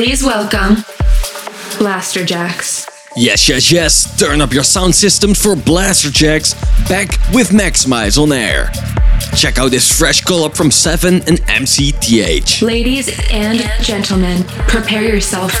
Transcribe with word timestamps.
Please 0.00 0.24
welcome 0.24 0.76
Blasterjaxx. 1.76 2.88
Yes, 3.16 3.50
yes, 3.50 3.70
yes. 3.70 4.18
Turn 4.18 4.40
up 4.40 4.50
your 4.50 4.64
sound 4.64 4.94
systems 4.94 5.38
for 5.38 5.54
Blasterjaxx 5.54 6.88
back 6.88 7.08
with 7.34 7.50
Maxximize 7.50 8.16
on 8.16 8.32
air. 8.32 8.70
Check 9.36 9.58
out 9.58 9.70
this 9.70 9.94
fresh 9.94 10.22
collab 10.22 10.56
from 10.56 10.70
Seven 10.70 11.16
and 11.28 11.42
MCTH. 11.42 12.62
Ladies 12.62 13.10
and 13.30 13.60
gentlemen, 13.82 14.44
prepare 14.68 15.02
yourself, 15.02 15.52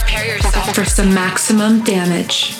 for 0.74 0.86
some 0.86 1.12
maximum 1.12 1.84
damage. 1.84 2.59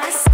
essa 0.00 0.31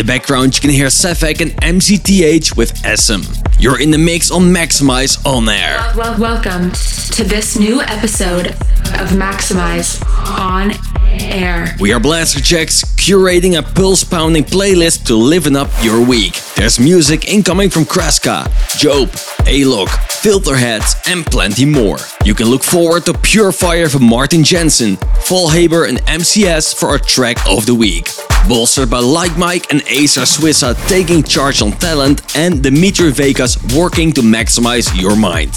the 0.00 0.06
background, 0.06 0.54
you 0.54 0.62
can 0.62 0.70
hear 0.70 0.86
Sefek 0.86 1.42
and 1.42 1.50
MCTH 1.60 2.56
with 2.56 2.74
SM. 2.78 3.20
You're 3.58 3.78
in 3.82 3.90
the 3.90 3.98
mix 3.98 4.30
on 4.30 4.44
Maxximize 4.44 5.22
on 5.26 5.46
air. 5.46 5.92
Well, 5.94 6.18
welcome 6.18 6.70
to 6.70 7.22
this 7.22 7.58
new 7.58 7.82
episode 7.82 8.46
of 8.46 9.10
Maxximize 9.10 10.02
on 10.38 10.72
air. 11.20 11.76
We 11.78 11.92
are 11.92 12.00
Blasterjaxx, 12.00 12.96
curating 12.96 13.58
a 13.58 13.62
pulse 13.62 14.02
pounding 14.02 14.44
playlist 14.44 15.04
to 15.08 15.14
liven 15.16 15.54
up 15.54 15.68
your 15.82 16.02
week. 16.02 16.40
There's 16.56 16.80
music 16.80 17.28
incoming 17.28 17.68
from 17.68 17.84
Kreska, 17.84 18.46
Job, 18.78 19.10
Alok, 19.44 19.88
Filterheads, 20.22 21.12
and 21.12 21.26
plenty 21.26 21.66
more. 21.66 21.98
You 22.24 22.34
can 22.34 22.46
look 22.46 22.62
forward 22.62 23.04
to 23.04 23.12
Pure 23.18 23.52
Fire 23.52 23.90
from 23.90 24.04
Martin 24.04 24.44
Jensen, 24.44 24.96
Haber, 25.28 25.84
and 25.84 25.98
MCS 26.06 26.74
for 26.74 26.88
our 26.88 26.98
track 26.98 27.36
of 27.46 27.66
the 27.66 27.74
week. 27.74 28.08
Bolstered 28.48 28.90
by 28.90 28.98
Like 28.98 29.36
Mike 29.36 29.70
and 29.70 29.82
Acer 29.86 30.22
Swissa 30.22 30.74
taking 30.88 31.22
charge 31.22 31.62
on 31.62 31.72
talent, 31.72 32.36
and 32.36 32.62
Dimitri 32.62 33.12
Vegas 33.12 33.56
working 33.74 34.12
to 34.12 34.22
maximize 34.22 34.90
your 35.00 35.16
mind. 35.16 35.50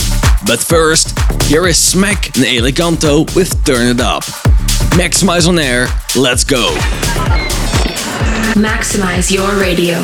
But 0.46 0.60
first, 0.60 1.18
here 1.44 1.68
is 1.68 1.78
Smack 1.78 2.36
and 2.38 2.46
Eleganto 2.46 3.34
with 3.36 3.64
Turn 3.66 3.88
It 3.88 4.00
Up. 4.00 4.24
Maxximize 4.94 5.48
on 5.48 5.58
air, 5.58 5.88
let's 6.16 6.44
go. 6.44 6.70
Maximize 8.56 9.32
your 9.32 9.60
radio. 9.60 10.04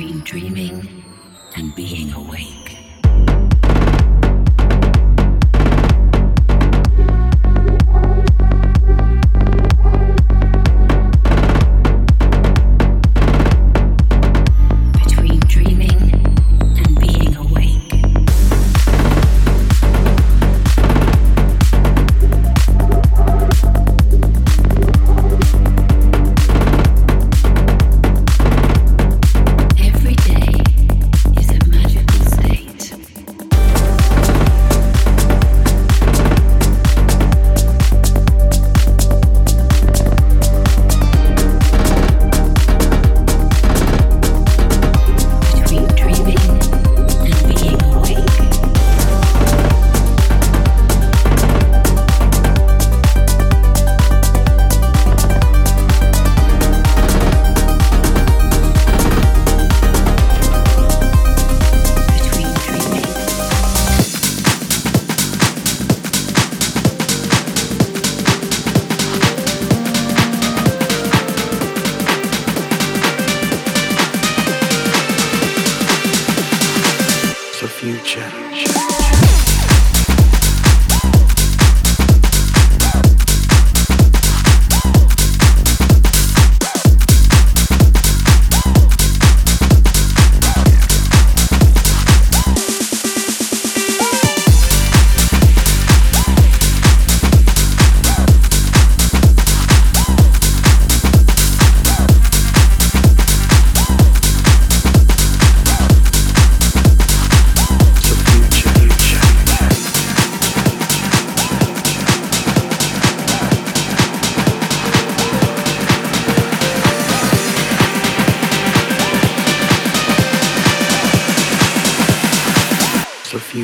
between 0.00 0.20
dreaming 0.20 1.04
and 1.56 1.74
being 1.74 2.10
awake. 2.14 2.79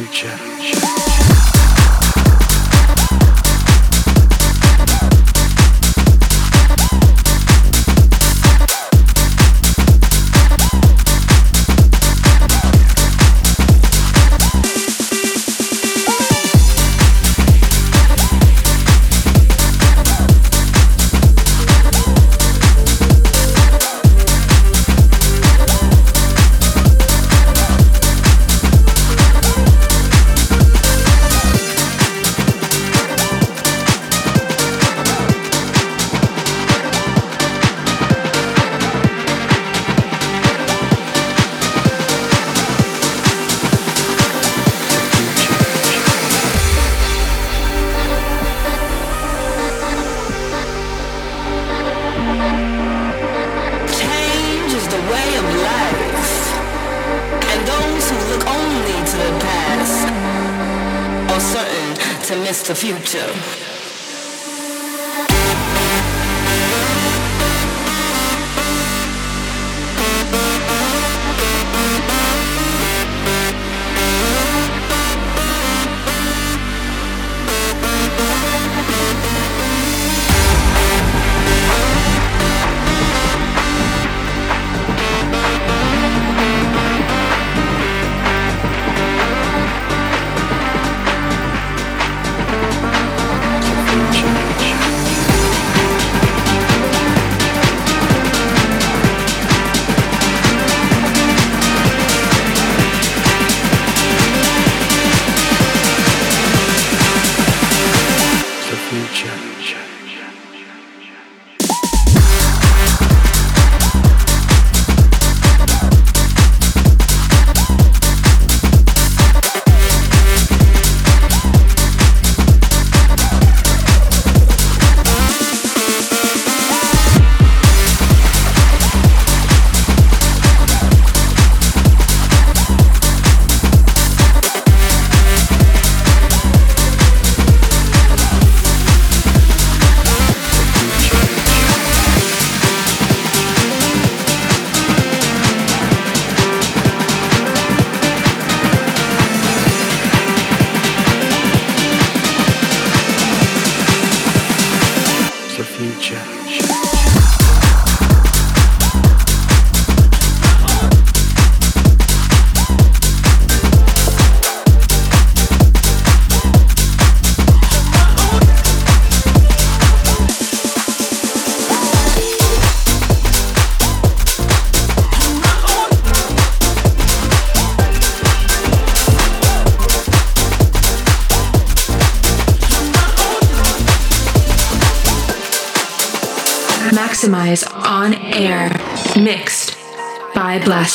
future. 0.04 1.05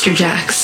By 0.04 0.14
Blasterjaxx. 0.14 0.61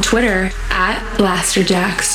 Twitter 0.00 0.50
at 0.70 0.98
Blasterjaxx. 1.16 2.09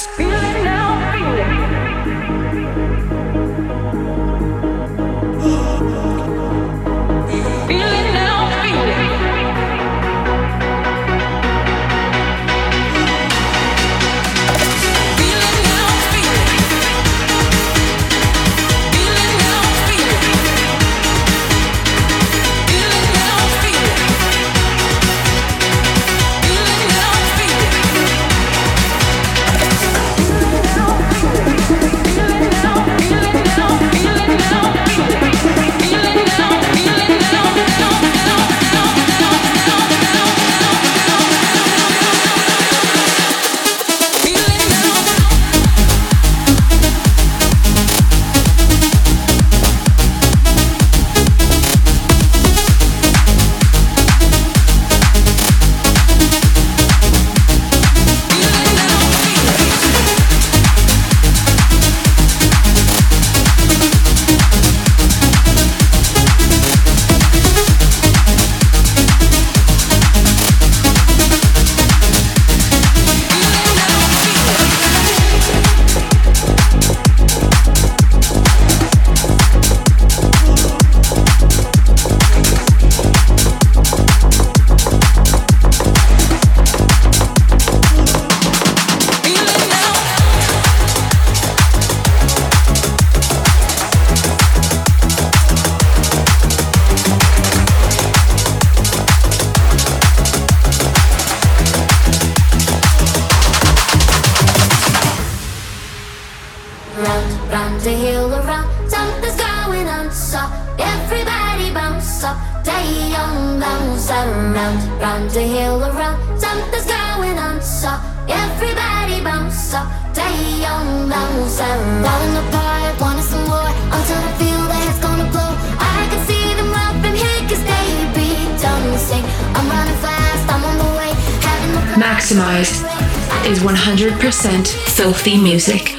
Filthy 135.25 135.41
music. 135.41 135.94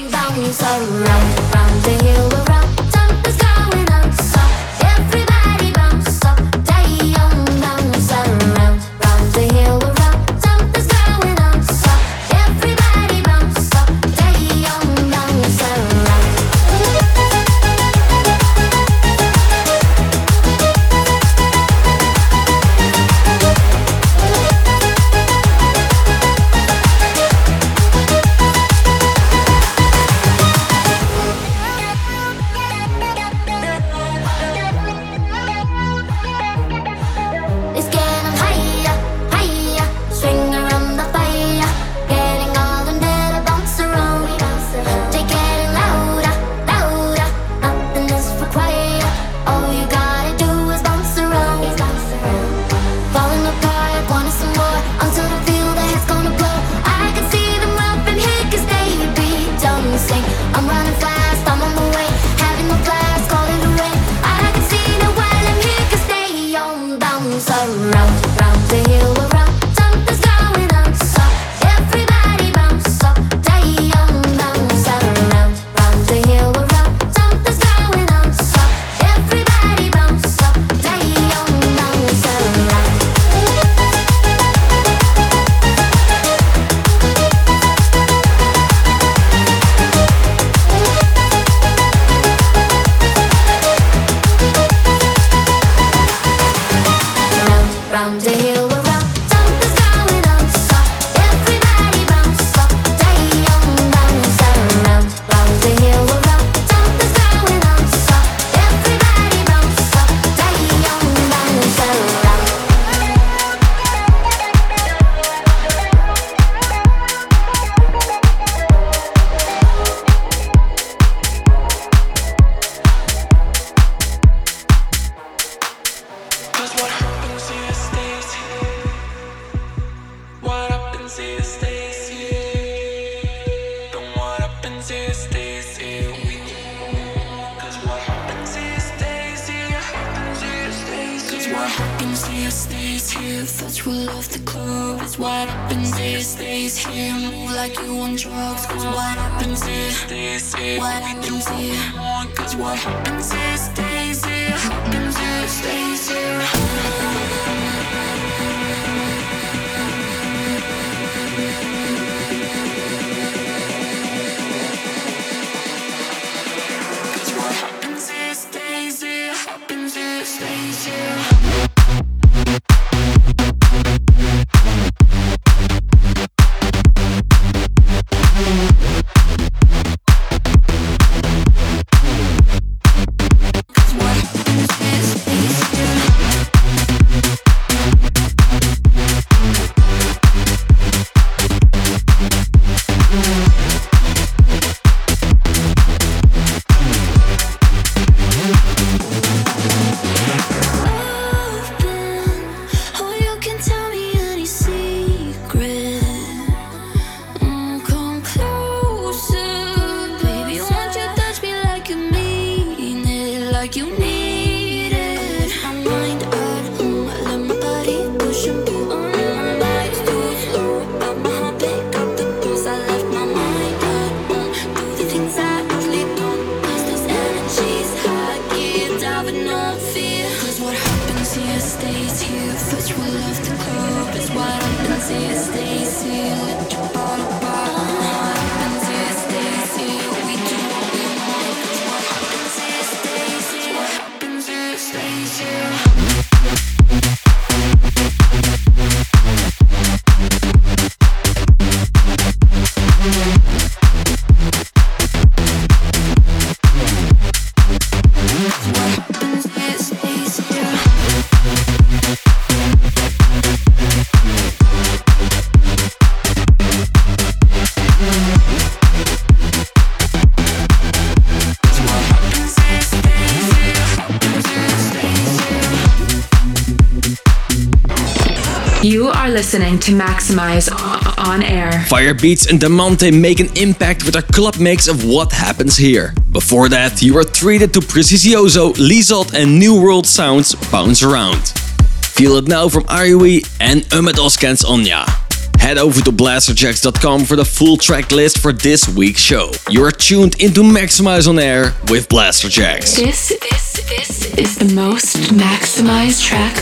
Listening 279.57 279.79
to 279.79 279.93
Maxximize 279.93 280.69
on 281.17 281.43
air. 281.43 281.71
Firebeatz 281.89 282.51
and 282.51 282.61
Damante 282.61 283.11
make 283.11 283.41
an 283.41 283.49
impact 283.57 284.05
with 284.05 284.13
their 284.13 284.23
club 284.23 284.59
mix 284.59 284.87
of 284.87 285.07
What 285.07 285.33
Happens 285.33 285.79
Here. 285.79 286.13
Before 286.31 286.69
that, 286.69 287.01
you 287.01 287.15
were 287.15 287.25
treated 287.25 287.73
to 287.73 287.81
Precioso, 287.81 288.75
Lizot 288.75 289.33
and 289.33 289.59
New 289.59 289.81
World 289.81 290.07
Sounds 290.07 290.55
Bounce 290.71 291.03
Around. 291.03 291.55
Feel 292.03 292.37
it 292.37 292.47
now 292.47 292.69
from 292.69 292.83
Ariwi 292.83 293.49
and 293.59 293.81
Umet 293.85 294.19
Oskens 294.19 294.63
Onya. 294.63 295.26
Head 295.67 295.79
over 295.79 296.01
to 296.01 296.13
blasterjaxx.com 296.13 297.25
for 297.25 297.35
the 297.35 297.45
full 297.45 297.77
track 297.77 298.13
list 298.13 298.39
for 298.39 298.53
this 298.53 298.89
week's 298.89 299.21
show. 299.21 299.51
You 299.69 299.83
are 299.85 299.91
tuned 299.91 300.41
into 300.41 300.63
Maxximize 300.63 301.29
on 301.29 301.41
Air 301.41 301.75
with 301.91 302.09
Blasterjaxx. 302.09 302.95
This, 302.95 303.31
this, 303.31 303.73
this 303.89 304.39
is 304.39 304.55
the 304.55 304.73
most 304.77 305.17
maximized 305.33 306.23
track 306.23 306.57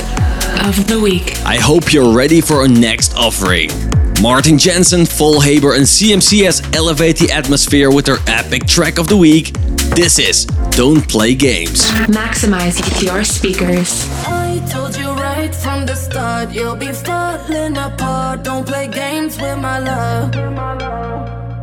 of 0.67 0.89
the 0.89 0.99
week. 0.99 1.39
I 1.45 1.57
hope 1.57 1.93
you're 1.93 2.17
ready 2.17 2.41
for 2.41 2.63
our 2.63 2.67
next 2.67 3.15
offering. 3.15 3.69
Martin 4.23 4.57
Jensen, 4.57 5.03
Faulhaber, 5.03 5.77
and 5.77 5.85
CMCS 5.85 6.75
elevate 6.75 7.19
the 7.19 7.31
atmosphere 7.31 7.91
with 7.91 8.07
their 8.07 8.21
epic 8.27 8.67
track 8.67 8.97
of 8.99 9.09
the 9.09 9.19
week. 9.19 9.53
This 9.95 10.19
is 10.19 10.47
Don't 10.71 11.07
Play 11.07 11.35
Games. 11.35 11.83
Maximize 12.09 13.03
your 13.03 13.23
speakers. 13.23 14.09
Right 15.45 15.55
from 15.55 15.85
the 15.85 15.95
start, 15.95 16.55
you'll 16.55 16.75
be 16.75 16.91
falling 16.91 17.77
apart. 17.77 18.45
Don't 18.45 18.67
play 18.67 18.89
games 18.89 19.39
with 19.39 19.59
my 19.59 19.79
love. 19.79 20.35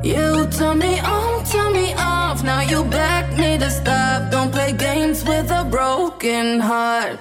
You 0.05 0.45
turn 0.51 0.77
me 0.77 0.99
on, 0.99 1.43
turn 1.45 1.73
me 1.73 1.95
off. 1.97 2.43
Now 2.43 2.61
you 2.61 2.83
back 2.83 3.35
me 3.35 3.57
to 3.57 3.71
stop. 3.71 4.29
Don't 4.29 4.51
play 4.51 4.71
games 4.73 5.23
with 5.25 5.49
a 5.49 5.63
broken 5.63 6.59
heart. 6.59 7.17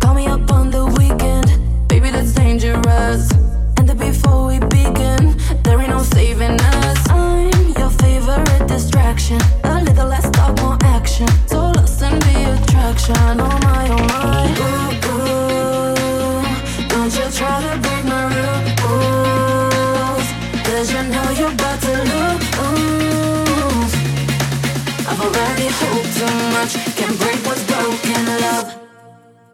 Call 0.00 0.14
me 0.14 0.26
up 0.26 0.50
on 0.50 0.70
the 0.70 0.86
weekend, 0.98 1.48
baby, 1.88 2.08
that's 2.08 2.32
dangerous. 2.32 3.30
And 3.76 3.86
then 3.86 3.98
before 3.98 4.46
we 4.46 4.58
begin, 4.60 5.36
there 5.62 5.78
ain't 5.78 5.90
no 5.90 6.02
saving 6.02 6.58
us. 6.58 7.10
I'm 7.10 7.52
your 7.76 7.90
favorite 7.90 8.66
distraction. 8.66 9.38
A 9.64 9.82
little 9.82 10.08
less 10.08 10.30
talk, 10.30 10.58
more 10.62 10.78
action. 10.84 11.28
So 11.46 11.58
lost 11.76 12.00
in 12.00 12.18
the 12.18 12.36
attraction. 12.62 13.40
Oh 13.40 13.58
my, 13.66 13.88
oh 13.90 14.06
my. 14.08 15.02
Ooh. 15.02 15.05
Too 25.56 26.24
much. 26.52 26.74
Can't 26.96 27.18
break 27.18 27.40
what's 27.46 27.64
broken, 27.64 28.26
love. 28.42 28.76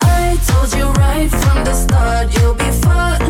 I 0.03 0.37
told 0.49 0.75
you 0.75 0.87
right 1.01 1.31
from 1.31 1.65
the 1.65 1.75
start, 1.75 2.35
you'll 2.35 2.55
be 2.55 2.71
falling 2.83 3.22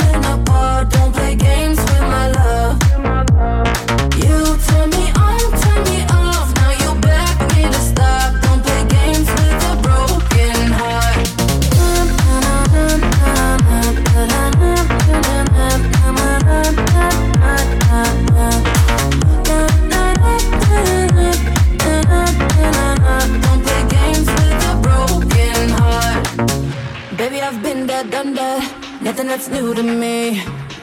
Done 27.93 28.33
that. 28.35 29.01
Nothing 29.03 29.27
that's 29.29 29.49
new 29.49 29.75
to 29.75 29.83
me. 29.83 30.41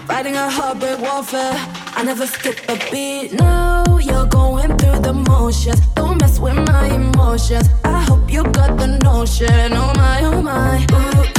Fighting 0.08 0.36
a 0.36 0.48
heartbreak 0.50 1.00
warfare. 1.00 1.54
I 1.98 2.04
never 2.04 2.28
skip 2.28 2.58
a 2.70 2.78
beat. 2.92 3.34
No, 3.34 4.00
you're 4.00 4.28
going 4.28 4.78
through 4.78 5.00
the 5.00 5.14
motions. 5.14 5.80
Don't 5.96 6.22
mess 6.22 6.40
with 6.40 6.56
my 6.68 6.86
emotions. 6.86 7.68
I 7.84 8.02
hope 8.04 8.32
you 8.32 8.44
got 8.44 8.78
the 8.78 9.00
notion. 9.04 9.74
Oh 9.74 9.92
my, 9.96 10.22
oh 10.24 10.42
my. 10.42 10.86
Ooh. 10.94 11.39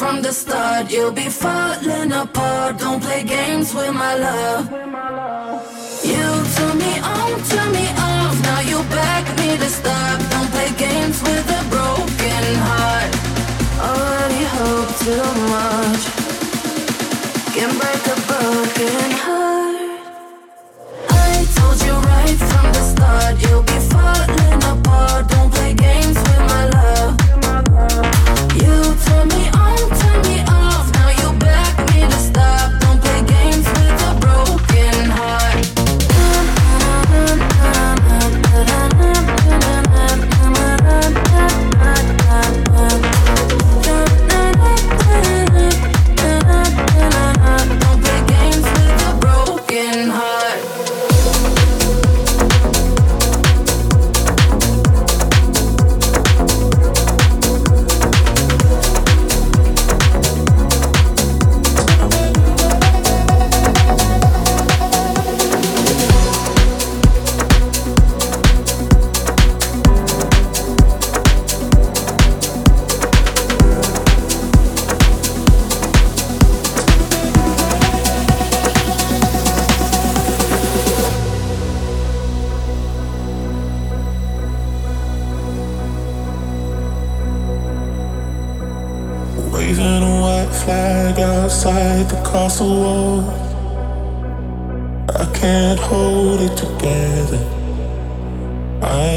From 0.00 0.22
the 0.22 0.32
start, 0.32 0.90
you'll 0.90 1.12
be 1.12 1.28
falling 1.28 2.10
apart. 2.10 2.78
Don't 2.78 3.02
play 3.02 3.22
games 3.22 3.74
with 3.74 3.92
my 3.92 4.14
love. 4.14 4.64
You 6.12 6.26
turn 6.54 6.76
me 6.84 6.94
on, 7.16 7.32
turn 7.50 7.70
me 7.78 7.86
off. 8.08 8.34
Now 8.48 8.60
you 8.70 8.78
back 8.96 9.24
me 9.40 9.58
to 9.58 9.68
stop. 9.78 10.16
Don't 10.32 10.50
play 10.54 10.70
games 10.86 11.20
with 11.26 11.58
a 11.60 11.62
broken 11.74 12.44
heart. 12.68 13.12
Already 13.88 14.42
hope 14.56 14.90
too 15.04 15.28
much. 15.54 16.02
Can 17.54 17.70
break 17.80 18.02
a 18.14 18.18
broken 18.30 19.10
heart. 19.24 19.76
I 21.28 21.30
told 21.56 21.78
you 21.86 21.94
right 22.12 22.38
from 22.48 22.66
the 22.76 22.84
start, 22.92 23.34
you'll 23.44 23.66
be 23.74 23.78
falling 23.92 24.60
apart. 24.72 25.28
Don't 25.28 25.50
play 25.52 25.74
games 25.74 26.16
with 26.16 26.42
my 26.48 26.49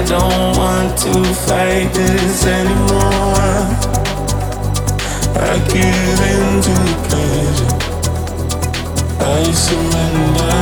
I 0.00 0.04
don't 0.04 0.56
want 0.56 0.96
to 0.98 1.12
fight 1.46 1.92
this 1.92 2.46
anymore. 2.46 3.60
I 5.36 5.58
give 5.68 6.20
in 6.30 6.62
to 6.62 6.76
the. 7.10 7.26
I 9.20 9.52
surrender. 9.52 10.54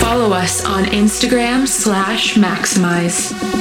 Follow 0.00 0.32
us 0.32 0.64
on 0.64 0.84
Instagram 0.84 1.66
slash 1.66 2.34
Maxximize. 2.36 3.53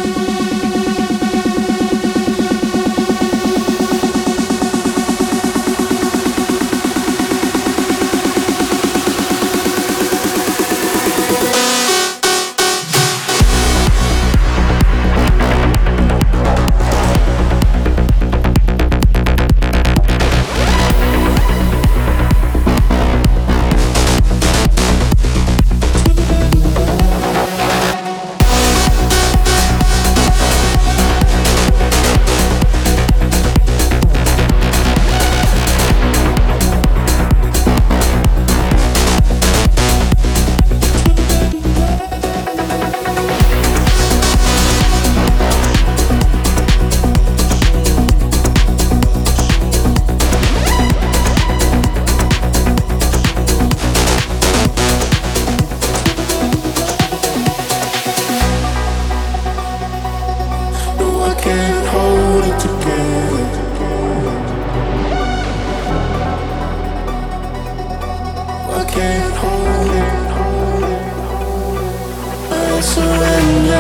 Surrender. 72.84 73.78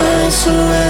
I 0.00 0.28
surrender. 0.30 0.81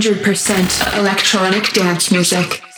100% 0.00 0.96
electronic 0.96 1.74
dance 1.74 2.10
music. 2.10 2.69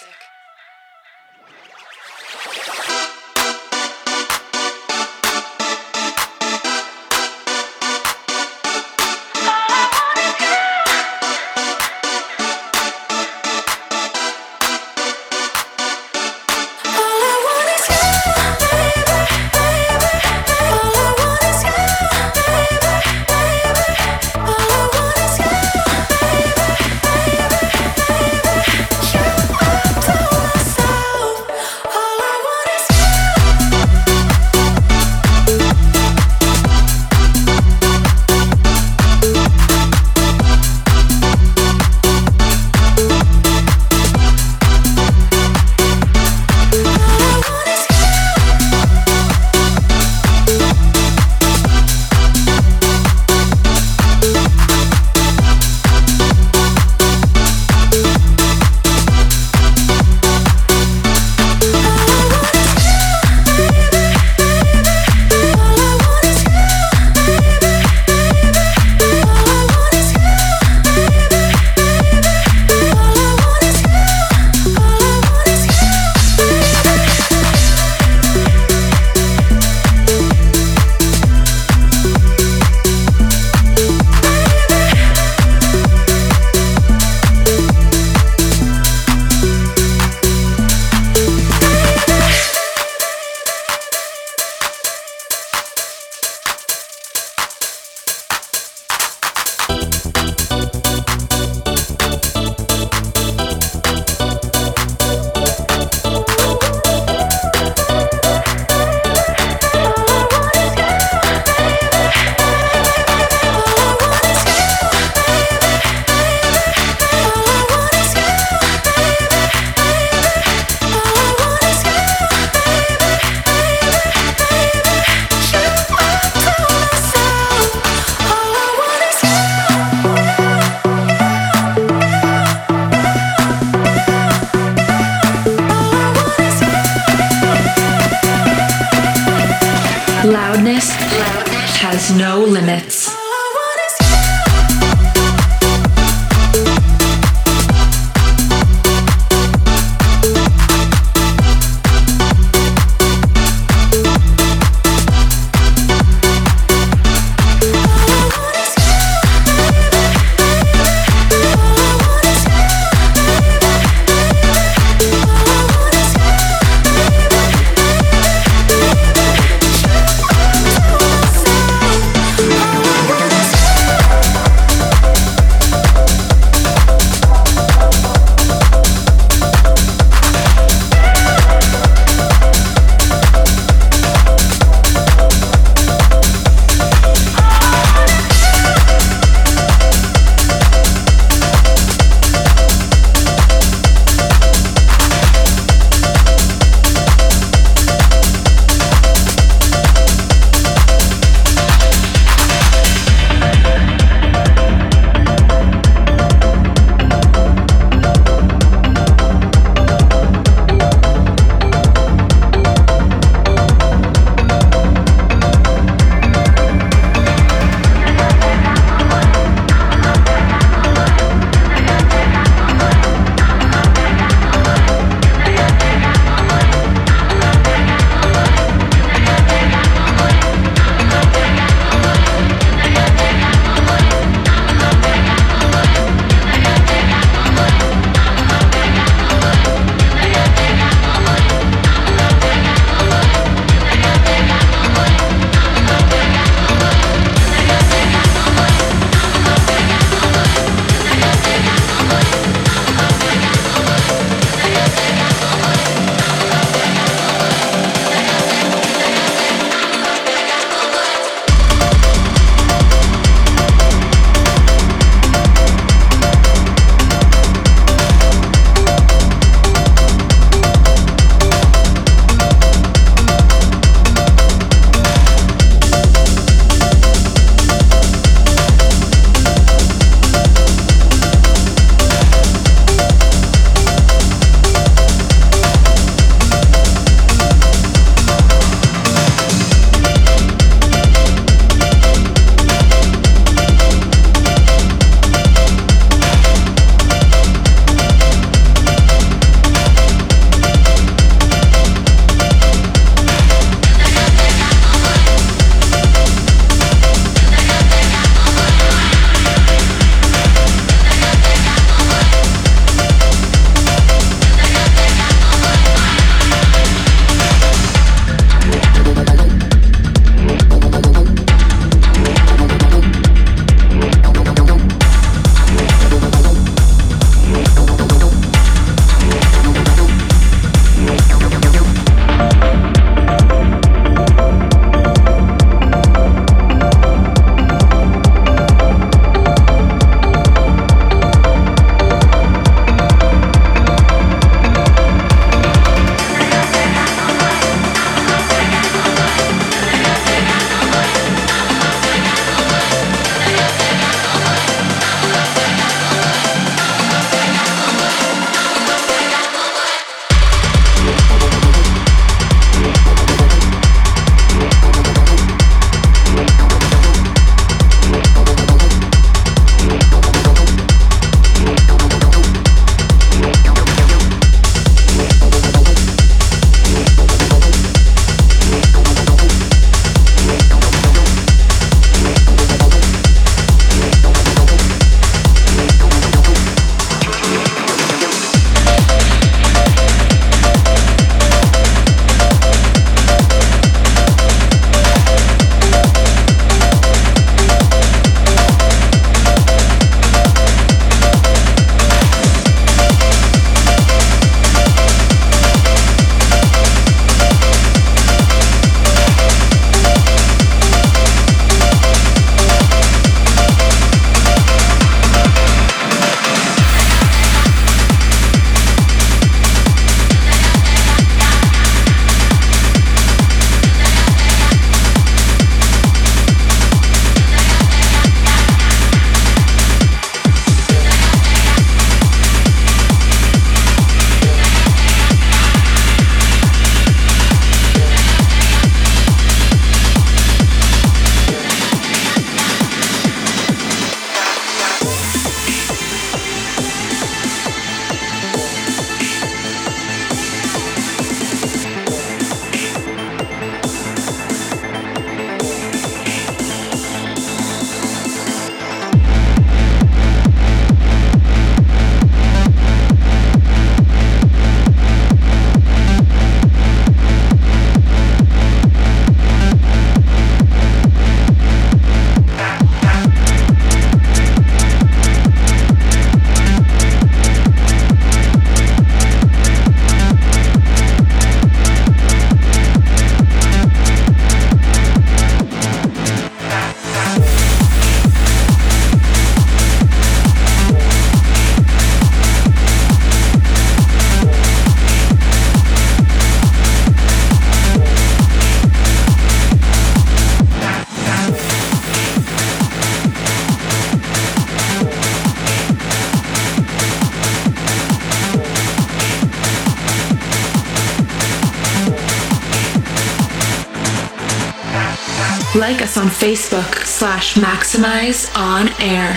Like 515.75 516.03
us 516.03 516.19
on 516.19 516.27
Facebook 516.27 517.07
slash 517.07 517.55
Maxximize 517.55 518.55
On 518.55 518.89
Air. 519.01 519.33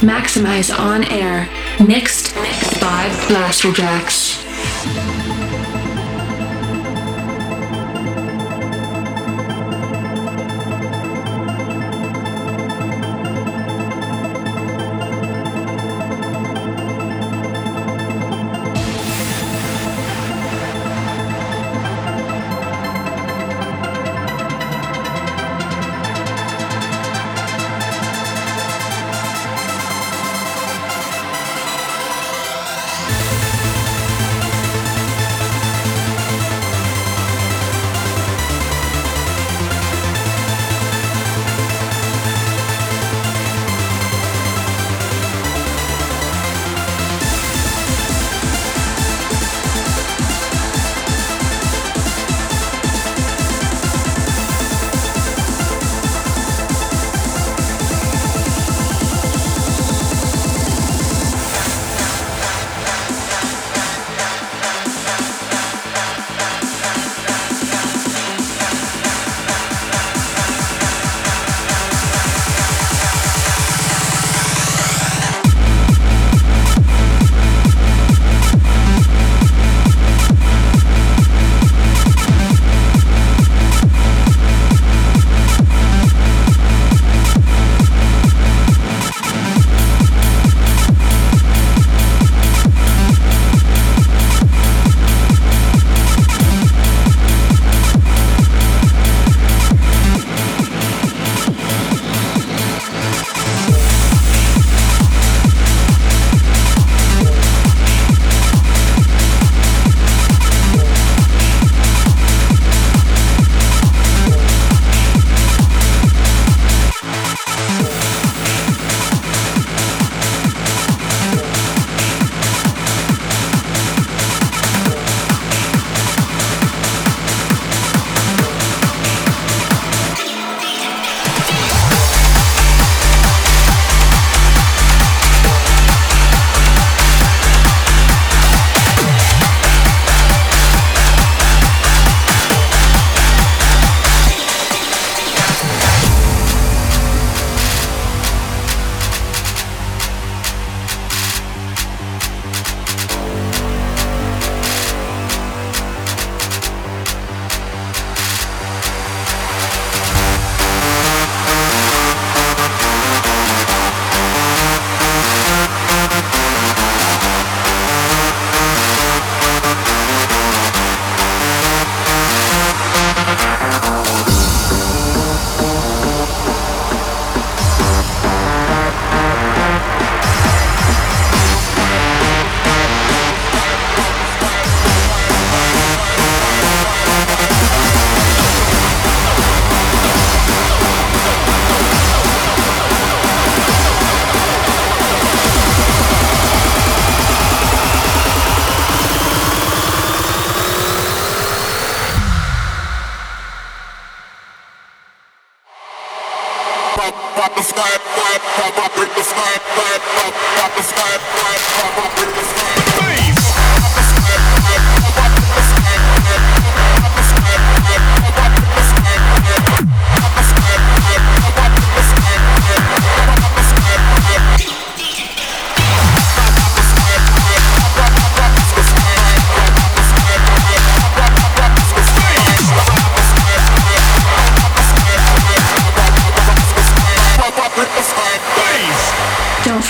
Maxximize 0.00 0.70
On 0.78 1.02
Air. 1.10 1.48
Mixed 1.84 2.36
by 2.80 3.08
Blasterjaxx. 3.26 5.15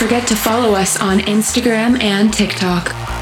Forget 0.07 0.29
to 0.29 0.37
follow 0.37 0.73
us 0.77 1.01
on 1.01 1.19
Instagram 1.19 2.01
and 2.01 2.33
TikTok. 2.33 3.16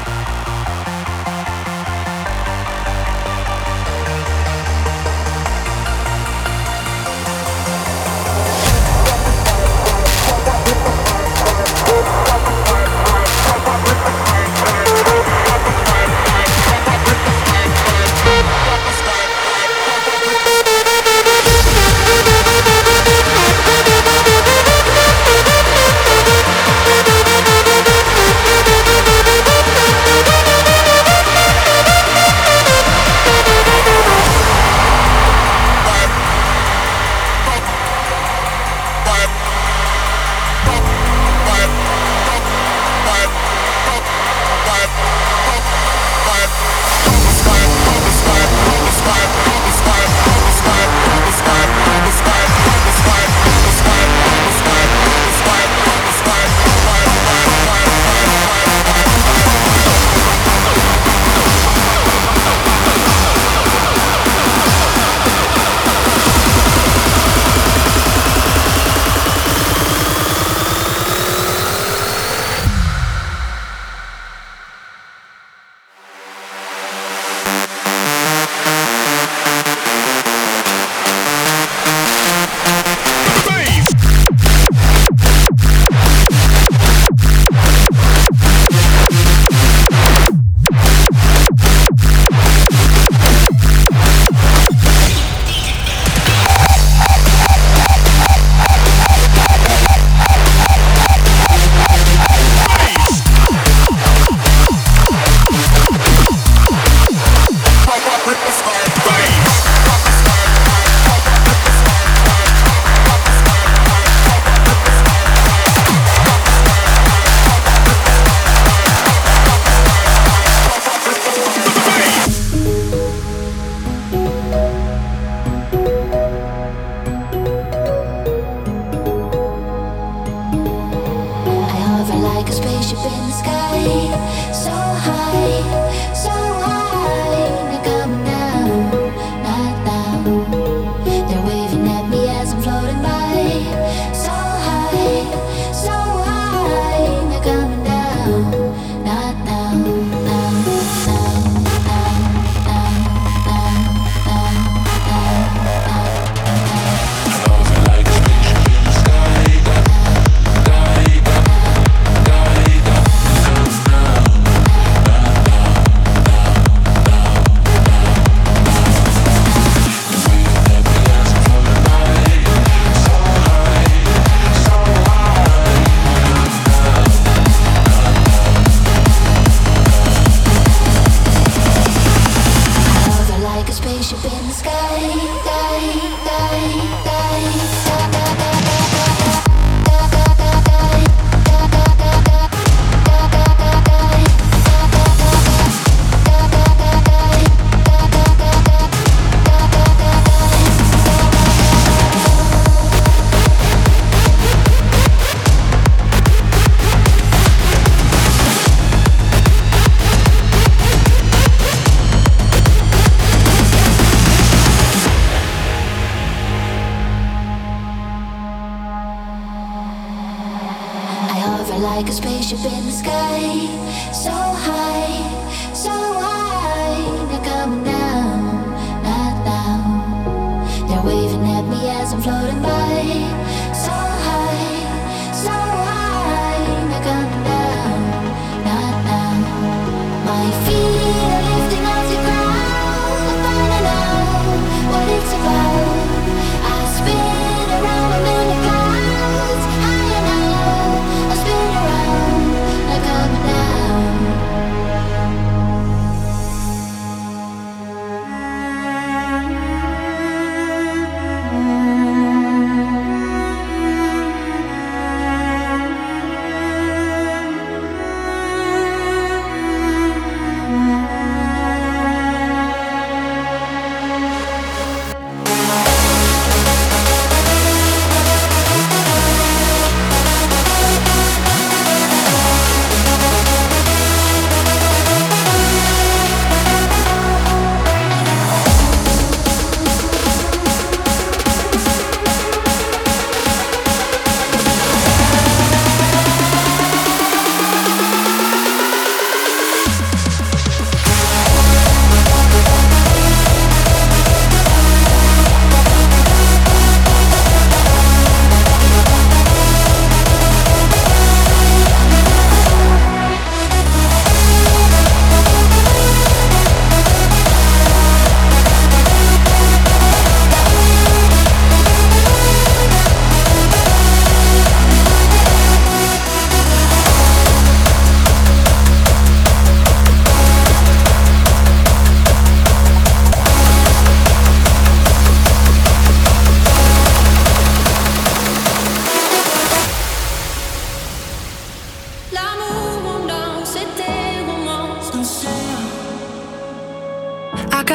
Like 222.05 222.13
a 222.13 222.17
spaceship 222.17 222.59
in 222.59 222.85
the 222.85 222.91
sky, 222.91 223.65
so 224.13 224.29
high, 224.31 225.73
so 225.73 225.89
high. 225.89 226.34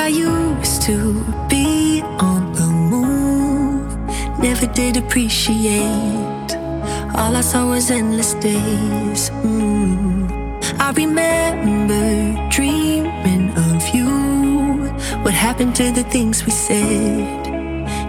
I 0.05 0.09
used 0.09 0.81
to 0.89 0.97
be 1.49 2.01
on 2.19 2.53
the 2.55 2.69
move. 2.93 3.93
Never 4.39 4.67
did 4.67 4.97
appreciate. 4.97 6.51
All 7.15 7.37
I 7.37 7.43
saw 7.43 7.69
was 7.69 7.91
endless 7.91 8.33
days. 8.35 9.29
Mm. 9.45 10.31
I 10.81 10.91
remember 10.93 12.05
dreaming 12.49 13.51
of 13.69 13.83
you. 13.95 14.11
What 15.25 15.35
happened 15.35 15.77
to 15.77 15.91
the 15.91 16.05
things 16.05 16.47
we 16.47 16.53
said? 16.53 17.47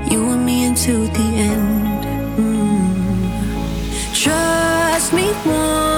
You 0.09 0.19
and 0.33 0.45
me 0.45 0.63
until 0.63 1.01
the 1.17 1.29
end. 1.51 2.03
Mm. 2.37 3.33
Trust 4.23 5.11
me 5.13 5.25
one 5.43 5.90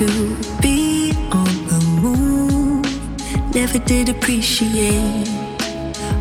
to 0.00 0.34
be 0.62 1.12
on 1.30 1.52
the 1.68 1.78
move. 2.00 3.54
Never 3.54 3.78
did 3.78 4.08
appreciate. 4.08 5.28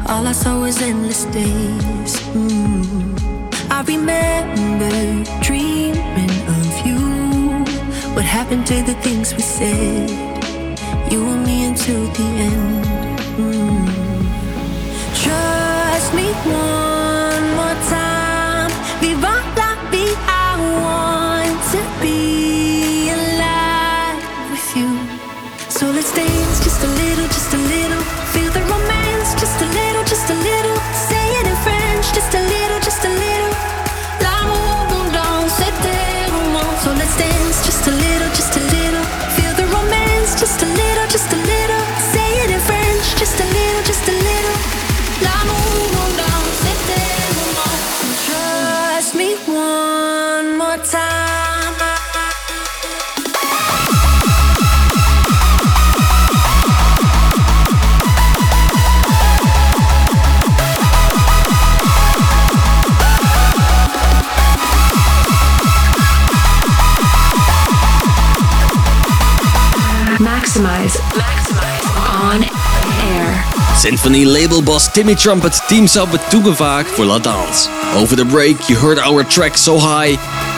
All 0.06 0.28
I 0.28 0.34
saw 0.34 0.60
was 0.60 0.82
endless 0.82 1.24
days. 1.38 2.14
Mm. 2.36 3.16
I 3.72 3.80
remember 3.94 5.24
dreaming 5.42 6.36
of 6.58 6.72
you. 6.86 7.00
What 8.16 8.26
happened 8.26 8.68
to 8.68 8.84
the 8.84 8.96
things 8.96 9.34
we 9.34 9.44
said? 9.44 10.10
You 11.10 11.24
and 11.34 11.46
me 11.46 11.64
until 11.64 12.04
the 12.18 12.28
end. 12.50 12.86
Mm. 13.40 13.88
Trust 15.24 16.14
me 16.14 16.28
one 16.52 16.99
Sinphony 73.80 74.26
label 74.26 74.62
boss 74.62 74.92
Timmy 74.92 75.16
Trumpet 75.16 75.54
teams 75.70 75.96
up 75.96 76.12
with 76.12 76.20
Tungevaag 76.24 76.84
for 76.84 77.06
La 77.06 77.18
Danse. 77.18 77.70
Over 77.96 78.18
the 78.18 78.26
break, 78.26 78.68
you 78.68 78.76
heard 78.76 79.00
our 79.00 79.24
track 79.24 79.56
So 79.56 79.78
High, 79.80 80.16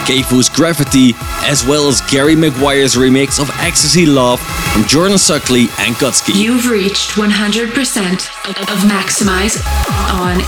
Kefu's 0.07 0.49
Gravity, 0.49 1.13
as 1.45 1.63
well 1.63 1.87
as 1.87 2.01
Gary 2.09 2.35
Maguire's 2.35 2.95
remix 2.95 3.39
of 3.39 3.51
Ecstasy 3.59 4.07
Love 4.07 4.39
from 4.73 4.85
Jordan 4.85 5.17
Suckley 5.17 5.69
and 5.85 5.93
Gutsky. 5.97 6.33
You've 6.33 6.67
reached 6.67 7.11
100% 7.11 7.69
of 8.59 8.77
Maxximize 8.89 9.61
On 10.11 10.41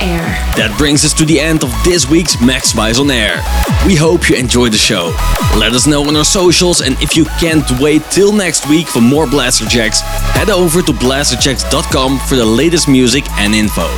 air. 0.00 0.20
That 0.56 0.74
brings 0.76 1.04
us 1.04 1.14
to 1.14 1.24
the 1.24 1.40
end 1.40 1.64
of 1.64 1.72
this 1.82 2.08
week's 2.08 2.36
Maxximize 2.36 3.00
on 3.00 3.10
Air. 3.10 3.42
We 3.86 3.96
hope 3.96 4.28
you 4.28 4.36
enjoyed 4.36 4.72
the 4.72 4.78
show. 4.78 5.14
Let 5.56 5.72
us 5.72 5.86
know 5.86 6.06
on 6.06 6.14
our 6.16 6.24
socials, 6.24 6.80
and 6.82 7.00
if 7.00 7.16
you 7.16 7.24
can't 7.40 7.64
wait 7.80 8.02
till 8.10 8.32
next 8.32 8.68
week 8.68 8.86
for 8.86 9.00
more 9.00 9.26
Blasterjaxx, 9.26 10.00
head 10.36 10.50
over 10.50 10.82
to 10.82 10.92
blasterjaxx.com 10.92 12.18
for 12.20 12.36
the 12.36 12.44
latest 12.44 12.88
music 12.88 13.24
and 13.38 13.54
info. 13.54 13.88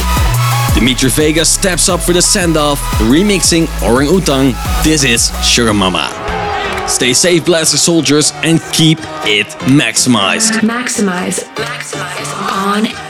Dimitri 0.74 1.10
Vegas 1.10 1.50
steps 1.50 1.88
up 1.88 2.00
for 2.00 2.12
the 2.12 2.22
send 2.22 2.56
off, 2.56 2.80
remixing 3.10 3.66
Orang 3.82 4.06
Utang. 4.06 4.54
This 4.84 5.02
is 5.02 5.30
Sugar 5.44 5.74
Mama. 5.74 6.08
Stay 6.88 7.12
safe, 7.12 7.44
Blaster 7.44 7.78
soldiers, 7.78 8.32
and 8.42 8.60
keep 8.72 8.98
it 9.26 9.46
maximized. 9.66 10.60
Maxximize. 10.60 11.44
Maxximize. 11.54 12.30
On 12.52 13.09